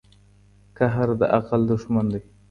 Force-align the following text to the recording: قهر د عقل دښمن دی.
قهر 0.77 1.09
د 1.19 1.21
عقل 1.35 1.61
دښمن 1.71 2.05
دی. 2.13 2.21